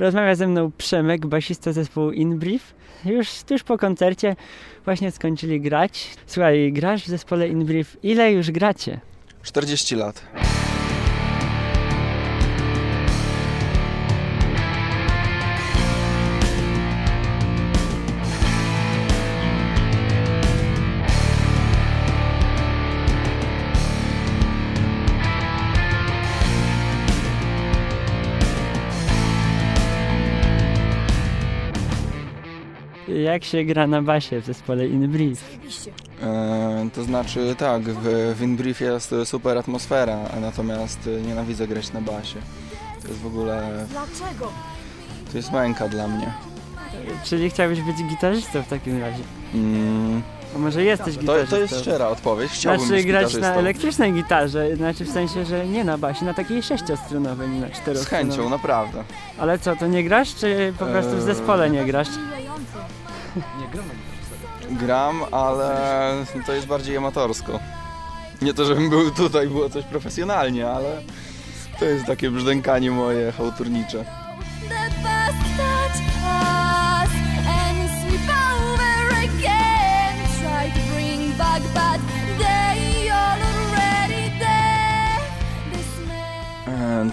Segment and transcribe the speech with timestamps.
[0.00, 2.74] Rozmawia ze mną Przemek, basista zespołu Inbrief.
[3.04, 4.36] Już tuż po koncercie
[4.84, 6.10] właśnie skończyli grać.
[6.26, 7.96] Słuchaj, grasz w zespole Inbrief.
[8.02, 9.00] Ile już gracie?
[9.42, 10.22] 40 lat.
[33.24, 35.44] Jak się gra na basie w zespole Inbrief?
[36.22, 42.36] E, to znaczy tak, w, w InBrief jest super atmosfera, natomiast nienawidzę grać na basie.
[43.02, 43.86] To jest w ogóle...
[43.90, 44.52] Dlaczego?
[45.30, 46.32] To jest męka dla mnie.
[47.24, 49.22] Czyli chciałbyś być gitarzystą w takim razie?
[49.54, 50.22] Mm,
[50.56, 51.56] A może jesteś to, gitarzystą?
[51.56, 52.50] to jest szczera odpowiedź.
[52.52, 53.48] Chciałbym Znaczy być grać gitarzystą.
[53.54, 57.66] na elektrycznej gitarze, znaczy w sensie, że nie na basie, na takiej sześciostronowej, nie na
[57.68, 58.30] Z czterostronowej.
[58.36, 59.04] chęcią, naprawdę.
[59.38, 62.08] Ale co, to nie grasz, czy po prostu w zespole nie grasz?
[64.70, 65.76] Gram, ale
[66.46, 67.60] to jest bardziej amatorsko.
[68.42, 71.02] Nie to, żebym był tutaj, było coś profesjonalnie, ale
[71.78, 74.04] to jest takie brzdękanie moje chałturnicze.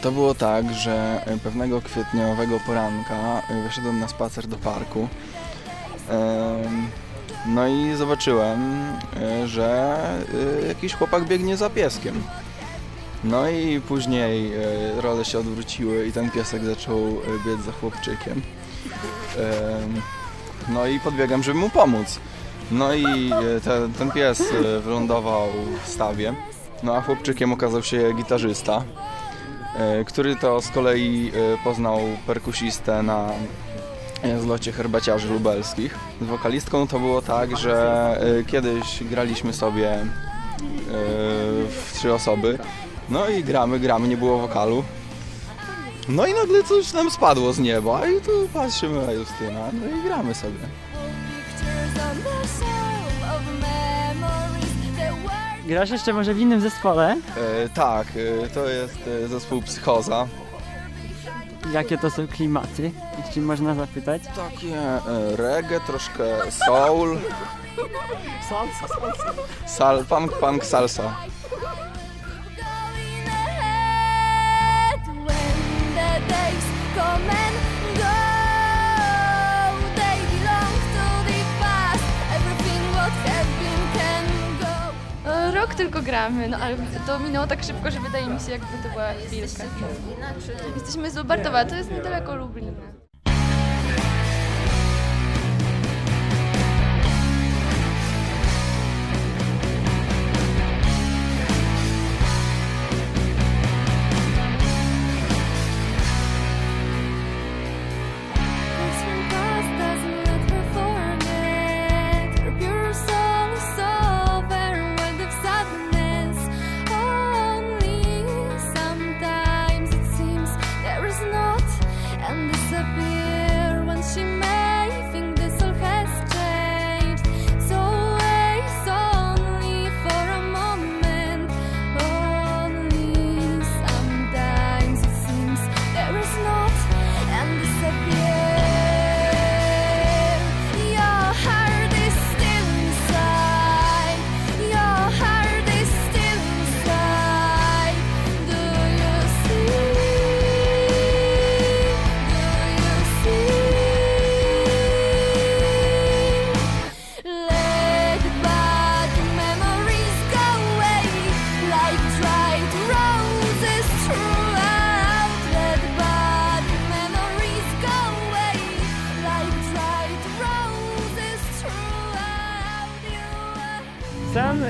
[0.02, 5.08] To było tak, że pewnego kwietniowego poranka wyszedłem na spacer do parku.
[7.48, 8.60] No i zobaczyłem,
[9.16, 9.98] e, że
[10.64, 12.24] e, jakiś chłopak biegnie za pieskiem.
[13.24, 18.42] No i później e, role się odwróciły i ten piesek zaczął biec za chłopczykiem.
[19.38, 20.02] Em,
[20.70, 22.20] No i podbiegam, żeby mu pomóc.
[22.72, 23.32] No i
[23.64, 24.44] ten, ten pies
[24.84, 25.48] wylądował
[25.86, 26.36] w stawie.
[26.84, 28.84] No a chłopczykiem okazał się gitarzysta,
[30.06, 31.32] który to z kolei
[31.64, 33.30] poznał perkusistę na
[34.42, 35.98] zlocie herbaciarzy lubelskich.
[36.22, 40.06] Z wokalistką to było tak, że e, kiedyś graliśmy sobie e,
[41.68, 42.60] w trzy osoby.
[43.10, 44.84] No i gramy, gramy, nie było wokalu.
[46.10, 50.04] No i nagle coś nam spadło z nieba i tu patrzymy na Justyna, no i
[50.04, 50.60] gramy sobie.
[55.68, 57.18] Grasz jeszcze może w innym zespole?
[57.38, 58.08] E, tak,
[58.44, 60.28] e, to jest e, zespół Psychoza.
[61.74, 62.92] Jakie to są klimaty,
[63.26, 64.22] jeśli można zapytać?
[64.36, 65.02] Takie e,
[65.36, 67.18] reggae, troszkę soul.
[69.66, 71.16] Sal, punk, punk, salsa.
[85.78, 86.76] Tylko gramy, no ale
[87.08, 89.64] to minęło tak szybko, że wydaje mi się, jakby to była chwilka.
[90.76, 93.07] Jesteśmy z Lubartowa, to jest niedaleko Lublina.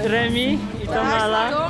[0.03, 1.69] Remi i Tomala,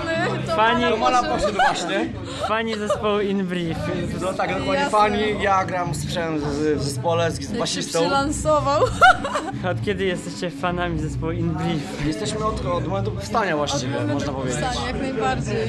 [0.56, 2.10] fani, Mala poszedł właśnie.
[2.48, 3.78] fani zespołu Inbrief.
[4.22, 5.20] No tak, dokładnie fani.
[5.42, 8.00] Ja gram sprzęt w zespole z, z basistą.
[8.00, 8.82] Przylansował.
[9.72, 12.06] Od kiedy jesteście fanami zespołu Inbrief?
[12.06, 14.62] Jesteśmy od, od momentu powstania właściwie, można powiedzieć.
[14.88, 15.68] jak najbardziej.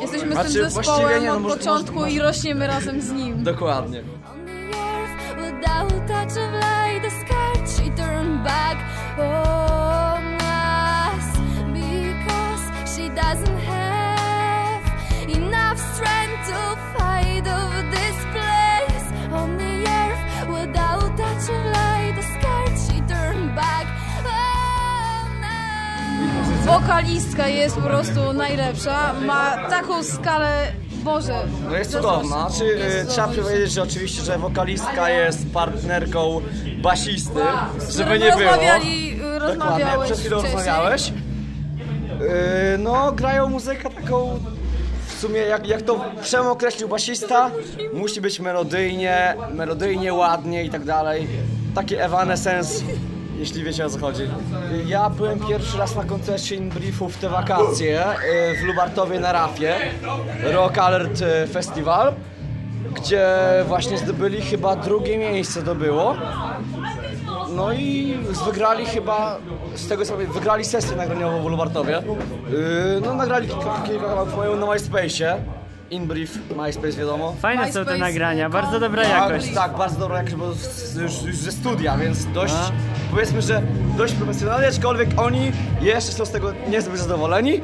[0.00, 3.00] Jesteśmy Znaczy, z tym właściwie zespołem nie, no od może- początku może- i rośniemy razem
[3.02, 3.44] z nim.
[3.44, 3.98] Dokładnie.
[4.00, 8.78] On the earth without touch of light, the sky she turned back
[9.18, 9.67] on
[26.72, 29.12] Wokalistka jest po prostu najlepsza.
[29.26, 30.66] Ma taką skalę.
[31.04, 31.34] Boże.
[31.70, 32.50] No jest cudowna.
[32.50, 33.42] Znaczy, Jest y, trzeba cudowna.
[33.50, 36.40] powiedzieć, że oczywiście, że wokalistka jest partnerką
[36.82, 37.40] basisty,
[37.78, 38.50] Z żeby którym nie było.
[38.50, 40.56] rozmawiali, y, Dokładnie, przed chwilą wcześniej.
[40.56, 41.12] rozmawiałeś.
[42.20, 44.38] Yy, no, grają muzykę taką,
[45.06, 47.50] w sumie jak, jak to Przemo określił basista,
[47.92, 51.28] musi być melodyjnie, melodyjnie, ładnie i tak dalej.
[51.74, 52.84] Taki Evanescence,
[53.38, 54.22] jeśli wiecie o co chodzi.
[54.86, 58.04] Ja byłem pierwszy raz na koncercie In Briefu w te wakacje
[58.52, 59.76] yy, w Lubartowie na Rafie,
[60.42, 62.12] Rock Alert yy, Festival,
[62.94, 63.26] gdzie
[63.68, 66.16] właśnie zdobyli chyba drugie miejsce to było.
[67.56, 69.38] No i wygrali chyba,
[69.74, 72.02] z tego co wiem, wygrali sesję nagraniową w Lubartowie.
[72.50, 75.36] Yy, no nagrali kilka, kilka kawałków na MySpace'ie.
[75.90, 77.34] InBrief, MySpace wiadomo.
[77.40, 79.10] Fajne są te MySpace, nagrania, bardzo dobra com.
[79.12, 79.54] jakość.
[79.54, 82.70] Tak, bardzo dobra jakość, bo z- już, już ze studia, więc dość, A.
[83.10, 83.62] powiedzmy, że
[83.96, 87.60] dość profesjonalnie, aczkolwiek oni jeszcze są z tego niezbyt zadowoleni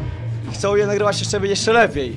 [0.51, 2.17] i chcą je nagrywać jeszcze, jeszcze lepiej.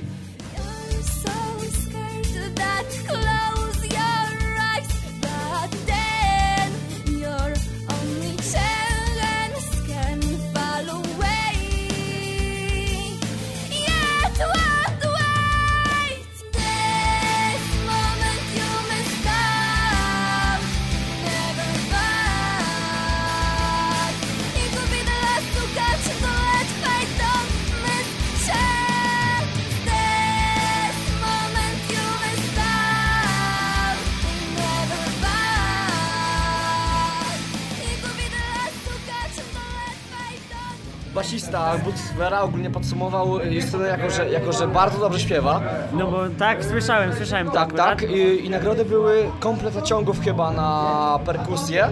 [41.52, 45.60] Basista Butzwera ogólnie podsumował Justynę jako że, jako, że bardzo dobrze śpiewa.
[45.92, 47.86] No bo tak, słyszałem, słyszałem to Tak, akurat.
[47.86, 48.10] tak.
[48.10, 51.88] I, I nagrody były komplet naciągów chyba na perkusję.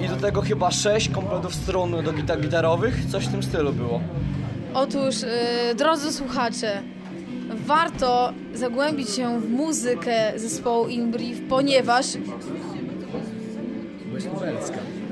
[0.00, 4.00] I do tego chyba sześć kompletów strun do gitar gitarowych, coś w tym stylu było.
[4.74, 5.28] Otóż, y,
[5.76, 6.82] drodzy słuchacze,
[7.66, 12.06] warto zagłębić się w muzykę zespołu InBrief, ponieważ...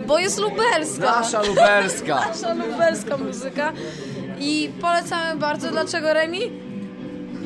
[0.06, 1.04] Bo jest lubelska.
[1.04, 2.14] Nasza lubelska.
[2.28, 3.72] Nasza lubelska muzyka.
[4.38, 5.70] I polecamy bardzo.
[5.70, 6.40] Dlaczego Remi?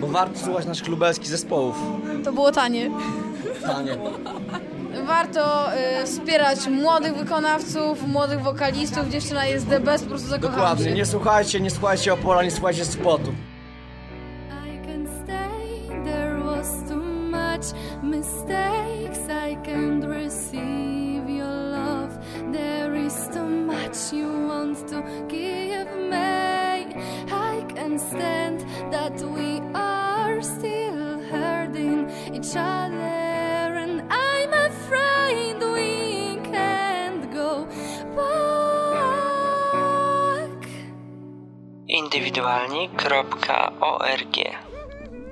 [0.00, 1.76] Bo warto słuchać naszych lubelskich zespołów.
[2.24, 2.90] To było tanie.
[3.66, 3.96] Tanie.
[5.06, 5.68] Warto
[6.02, 9.08] y, wspierać młodych wykonawców, młodych wokalistów.
[9.08, 10.84] Dziewczyna jest the best, po prostu zakochałam Dokładnie.
[10.84, 10.92] się.
[10.92, 13.32] Nie słuchajcie, nie słuchajcie Opola, nie słuchajcie spotu.
[29.00, 32.00] That we are still hurting
[32.36, 35.90] each other, and I'm afraid we
[36.52, 37.50] can't go
[38.16, 40.60] back.
[41.88, 44.36] Indywidualni.org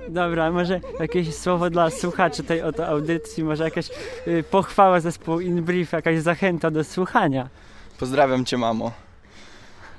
[0.08, 3.88] Dobra, może jakieś słowo dla słuchaczy tej oto audycji, może jakaś
[4.28, 7.48] y, pochwała zespołu InBrief, jakaś zachęta do słuchania.
[7.98, 9.07] Pozdrawiam cię, mamo.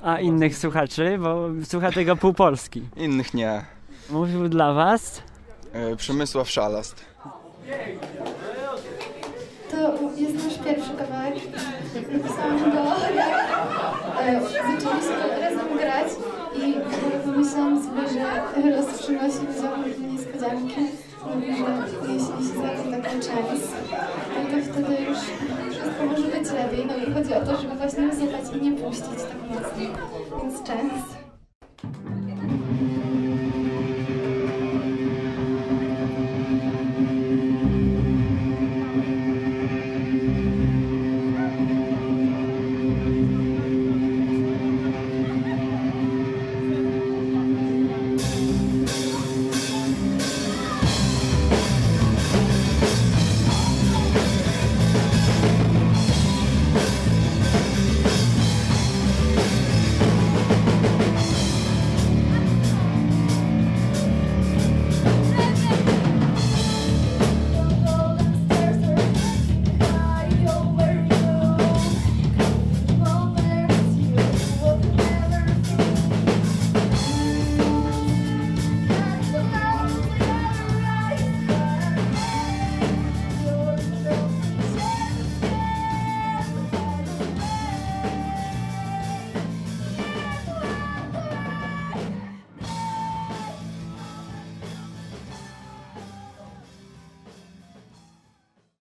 [0.03, 2.81] A innych słuchaczy, bo słucha tego pół Polski.
[2.95, 3.65] Innych nie.
[4.09, 5.21] Mówił dla was
[5.73, 6.95] E, Przemysław Szalast.
[9.71, 11.33] To jest nasz pierwszy kawałek.
[12.11, 12.83] Napisałam go,
[13.15, 13.47] jak
[14.21, 16.07] e, zaczęliśmy razem grać
[16.55, 16.73] i
[17.25, 20.81] pomyślałam sobie, że los przynosi ludziom różne niespodzianki.
[21.35, 23.67] Mówi, że jeśli się taką chance,
[24.35, 25.17] no to wtedy już
[25.71, 26.85] wszystko może lepiej.
[26.85, 29.69] No i chodzi o to, żeby właśnie rozjechać i nie puścić tak mocno.
[30.41, 31.18] Więc chance.